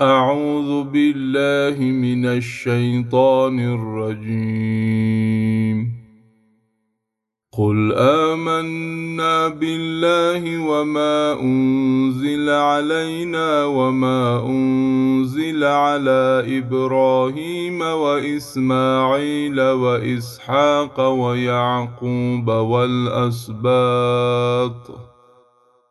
أعوذ 0.00 0.84
بالله 0.84 1.76
من 1.84 2.26
الشيطان 2.26 3.60
الرجيم. 3.60 5.12
قل 7.58 7.92
آمنا 7.96 9.48
بالله 9.48 10.58
وما 10.58 11.40
أنزل 11.40 12.50
علينا 12.50 13.64
وما 13.64 14.46
أنزل 14.46 15.64
على 15.64 16.44
إبراهيم 16.58 17.80
وإسماعيل 17.80 19.60
وإسحاق 19.60 21.00
ويعقوب 21.08 22.48
والأسباط 22.48 23.52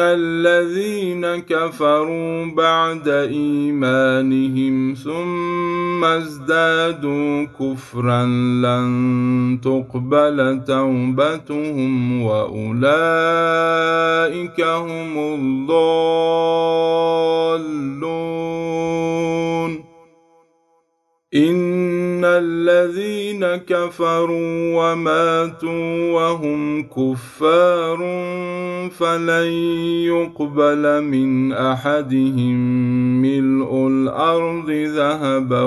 الذين 0.00 1.26
كفروا 1.36 2.44
بعد 2.46 3.08
إيمانهم 3.08 4.94
ثم 4.94 6.04
ازدادوا 6.04 7.44
كفرا 7.44 8.24
لن 8.64 9.58
تقبل 9.62 10.64
توبتهم 10.66 12.22
وأولئك 12.22 12.72
هم 14.60 15.18
الضالون 15.34 16.52
إن 21.34 22.24
الذين 22.24 23.46
كفروا 23.56 24.74
وماتوا 24.76 26.12
وهم 26.12 26.82
كفار 26.82 27.98
فلن 28.98 29.52
يقبل 30.06 31.04
من 31.04 31.52
أحدهم 31.52 32.56
ملء 33.22 33.88
الأرض 33.88 34.70
ذهبا 34.70 35.62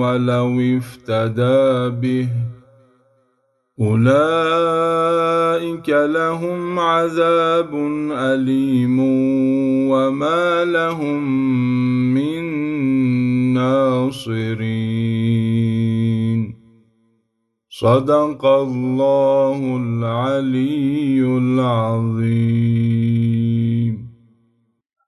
ولو 0.00 0.60
افتدى 0.78 1.88
به 2.00 2.28
أولئك 3.80 5.00
لهم 5.88 6.78
عذاب 6.78 7.74
أليم 8.12 9.00
وما 9.90 10.64
لهم 10.64 11.22
من 12.14 12.42
ناصرين 13.54 15.10
صدق 17.80 18.44
الله 18.46 19.76
العلي 19.76 20.99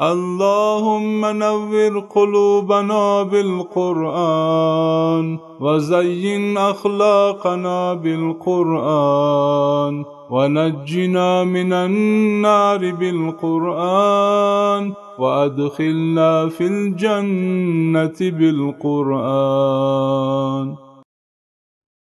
اللهم 0.00 1.26
نور 1.26 1.98
قلوبنا 2.14 3.22
بالقرآن 3.22 5.38
وزين 5.60 6.58
أخلاقنا 6.58 7.94
بالقرآن 7.94 10.04
ونجنا 10.30 11.44
من 11.44 11.72
النار 11.72 12.92
بالقرآن 12.92 14.92
وأدخلنا 15.18 16.48
في 16.48 16.66
الجنة 16.66 18.38
بالقرآن. 18.38 19.28